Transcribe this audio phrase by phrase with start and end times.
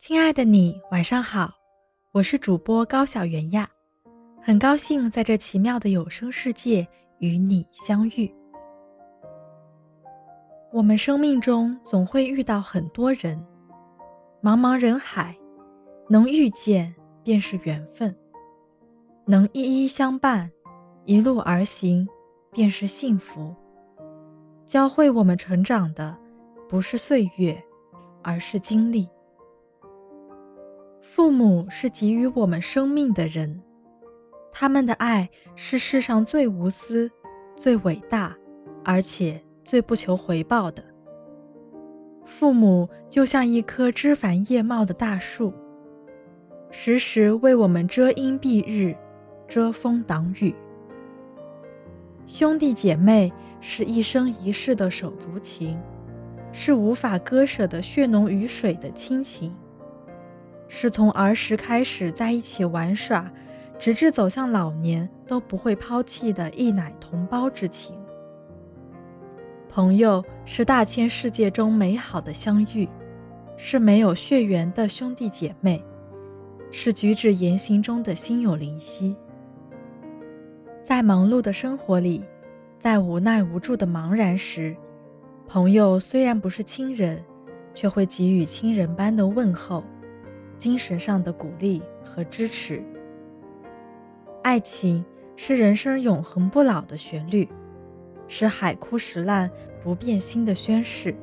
[0.00, 1.52] 亲爱的你，晚上好，
[2.12, 3.68] 我是主播高小媛呀，
[4.40, 6.88] 很高兴在这奇妙的有声世界
[7.18, 8.34] 与你相遇。
[10.72, 13.46] 我们生命中总会遇到很多人，
[14.42, 15.36] 茫茫人海，
[16.08, 16.92] 能遇见
[17.22, 18.16] 便是缘分，
[19.26, 20.50] 能一一相伴，
[21.04, 22.08] 一路而行
[22.50, 23.54] 便是幸福。
[24.64, 26.16] 教会我们成长的，
[26.70, 27.62] 不是岁月，
[28.22, 29.06] 而是经历。
[31.00, 33.60] 父母是给予我们生命的人，
[34.52, 37.10] 他们的爱是世上最无私、
[37.56, 38.36] 最伟大，
[38.84, 40.84] 而且最不求回报的。
[42.24, 45.52] 父母就像一棵枝繁叶茂的大树，
[46.70, 48.94] 时时为我们遮阴蔽日、
[49.48, 50.54] 遮风挡雨。
[52.26, 55.76] 兄弟姐妹是一生一世的手足情，
[56.52, 59.52] 是无法割舍的血浓于水的亲情。
[60.82, 63.30] 是从儿时开始在一起玩耍，
[63.78, 67.94] 直至走向老年都不会抛弃的一奶同胞之情。
[69.68, 72.88] 朋友是大千世界中美好的相遇，
[73.58, 75.84] 是没有血缘的兄弟姐妹，
[76.70, 79.14] 是举止言行中的心有灵犀。
[80.82, 82.24] 在忙碌的生活里，
[82.78, 84.74] 在无奈无助的茫然时，
[85.46, 87.22] 朋友虽然不是亲人，
[87.74, 89.84] 却会给予亲人般的问候。
[90.60, 92.84] 精神上的鼓励和支持。
[94.42, 95.02] 爱情
[95.34, 97.48] 是人生永恒不老的旋律，
[98.28, 99.50] 是海枯石烂
[99.82, 101.14] 不变心的宣誓，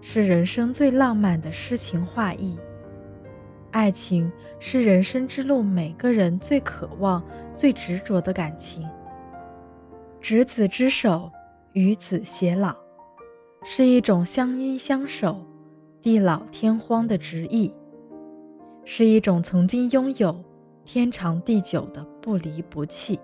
[0.00, 2.56] 是人生最浪漫的诗情画意。
[3.72, 7.24] 爱情是人生之路每个人最渴望、
[7.56, 8.88] 最执着的感情。
[10.20, 11.30] 执子之手，
[11.72, 12.76] 与子偕老，
[13.64, 15.44] 是一种相依相守、
[16.00, 17.72] 地老天荒的执意。
[18.92, 20.36] 是一种曾经拥有
[20.84, 23.16] 天长地久的不离不弃。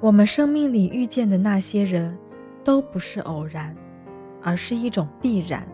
[0.00, 2.18] 我们生命里遇见的那些人，
[2.64, 3.72] 都不是偶然，
[4.42, 5.64] 而是一种必然。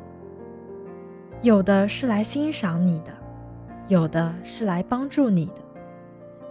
[1.41, 3.10] 有的是来欣赏你的，
[3.88, 5.62] 有的是来帮助你的，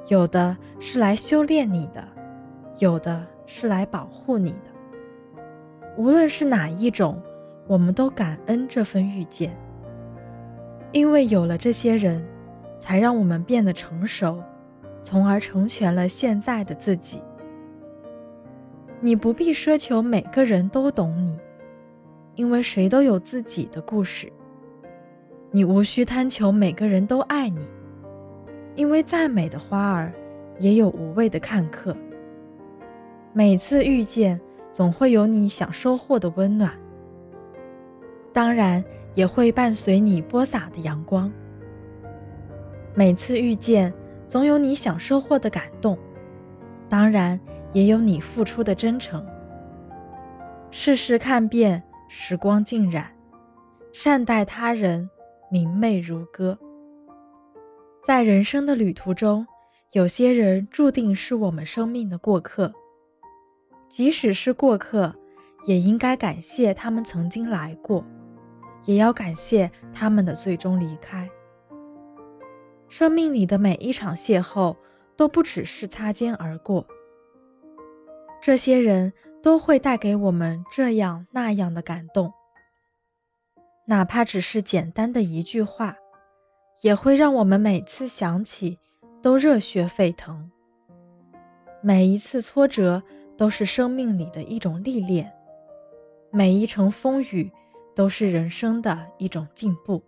[0.07, 2.03] 有的是来修炼你的，
[2.79, 5.51] 有的是来保护你的。
[5.97, 7.21] 无论是哪一种，
[7.67, 9.55] 我们都感恩这份遇见。
[10.91, 12.25] 因为有了这些人，
[12.77, 14.41] 才让我们变得成熟，
[15.03, 17.21] 从而成全了现在的自己。
[18.99, 21.37] 你不必奢求每个人都懂你，
[22.35, 24.31] 因为谁都有自己的故事。
[25.51, 27.67] 你无需贪求每个人都爱你，
[28.75, 30.11] 因为再美的花儿
[30.59, 31.95] 也有无谓的看客。
[33.31, 34.39] 每次遇见，
[34.71, 36.73] 总会有你想收获的温暖。
[38.39, 38.81] 当然。
[39.15, 41.29] 也会伴随你播撒的阳光。
[42.93, 43.93] 每次遇见，
[44.29, 45.97] 总有你想收获的感动，
[46.87, 47.37] 当然
[47.73, 49.25] 也有你付出的真诚。
[50.71, 53.11] 世事看遍，时光尽染，
[53.91, 55.09] 善待他人，
[55.51, 56.57] 明媚如歌。
[58.05, 59.45] 在人生的旅途中，
[59.91, 62.71] 有些人注定是我们生命的过客。
[63.89, 65.13] 即使是过客，
[65.65, 68.05] 也应该感谢他们曾经来过。
[68.89, 71.29] 也要感谢他们的最终离开。
[72.87, 74.75] 生命里的每一场邂逅，
[75.15, 76.87] 都不只是擦肩而过。
[78.41, 79.13] 这些人
[79.43, 82.33] 都会带给我们这样那样的感动，
[83.85, 85.95] 哪怕只是简单的一句话，
[86.81, 88.79] 也会让我们每次想起
[89.21, 90.49] 都热血沸腾。
[91.83, 93.03] 每一次挫折
[93.37, 95.31] 都是生命里的一种历练，
[96.31, 97.51] 每一程风雨。
[97.99, 100.01] 都是人生的一种进步，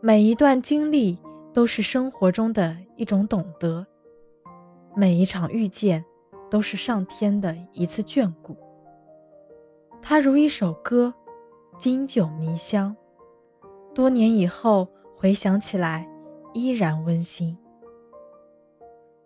[0.00, 1.16] 每一段经历
[1.52, 3.86] 都是生活中的一种懂得，
[4.96, 6.04] 每一场遇见
[6.50, 8.56] 都是上天的一次眷顾。
[10.00, 11.14] 它如一首歌，
[11.78, 12.96] 经久弥香，
[13.94, 16.10] 多年以后回想起来
[16.52, 17.56] 依然温馨。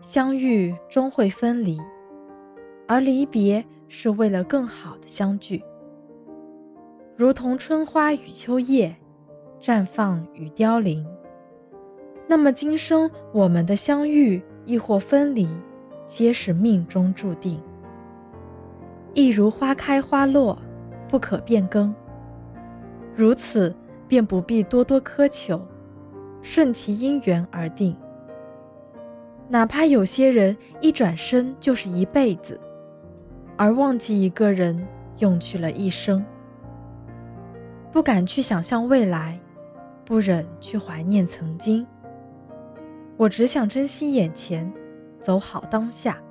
[0.02, 1.80] 相遇终会分离，
[2.86, 5.64] 而离别是为了更好的相聚。
[7.16, 8.94] 如同春花与秋叶，
[9.58, 11.06] 绽放与凋零。
[12.28, 15.48] 那么今生我们的相遇亦或分离，
[16.06, 17.58] 皆是命中注定。
[19.14, 20.58] 亦如花开花落，
[21.08, 21.94] 不可变更。
[23.14, 23.74] 如此
[24.06, 25.58] 便不必多多苛求，
[26.42, 27.96] 顺其因缘而定。
[29.48, 32.60] 哪怕有些人一转身就是一辈子，
[33.56, 34.86] 而忘记一个人，
[35.20, 36.22] 用去了一生。
[37.96, 39.40] 不敢去想象未来，
[40.04, 41.86] 不忍去怀念曾经。
[43.16, 44.70] 我只想珍惜眼前，
[45.18, 46.22] 走好当下，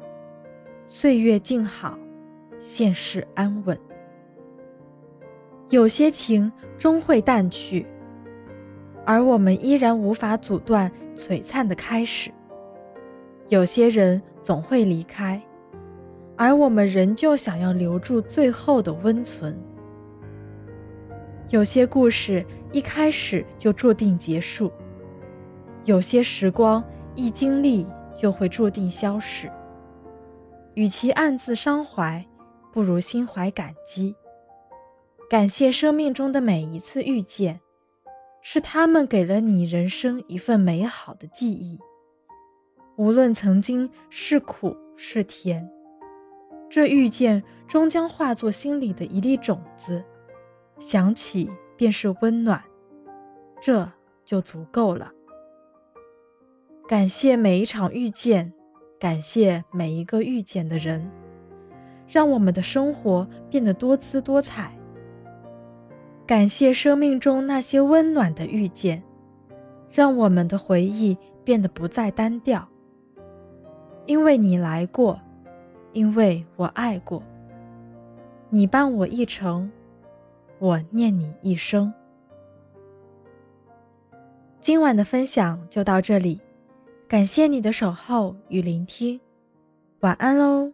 [0.86, 1.98] 岁月静好，
[2.60, 3.76] 现世安稳。
[5.72, 7.84] 有些情终会淡去，
[9.04, 12.30] 而我们依然无法阻断璀璨的开始。
[13.48, 15.42] 有些人总会离开，
[16.36, 19.60] 而我们仍旧想要留住最后的温存。
[21.50, 24.72] 有些故事一开始就注定结束。
[25.84, 26.84] 有些时光
[27.14, 29.52] 一经历就会注定消逝，
[30.74, 32.26] 与其暗自伤怀，
[32.74, 34.16] 不如心怀感激。
[35.30, 37.60] 感谢生命中的每一次遇见，
[38.42, 41.80] 是他们给了你人生一份美好的记忆。
[42.96, 45.70] 无论曾经是苦是甜，
[46.70, 50.04] 这遇见终将化作心里的一粒种子，
[50.78, 52.62] 想起便是温暖，
[53.62, 53.90] 这
[54.24, 55.12] 就足够了。
[56.88, 58.54] 感谢每一场遇见，
[59.00, 61.10] 感谢每一个遇见的人，
[62.08, 64.72] 让我们的生活变得多姿多彩。
[66.28, 69.02] 感谢生命中那些温暖的遇见，
[69.90, 72.68] 让我们的回忆变得不再单调。
[74.06, 75.20] 因为你来过，
[75.94, 77.24] 因为我爱过，
[78.50, 79.72] 你伴我一程，
[80.60, 81.94] 我念你一生。
[84.62, 86.40] 今晚的分享就到这里。
[87.08, 89.20] 感谢你的守候与聆听，
[90.00, 90.74] 晚安喽。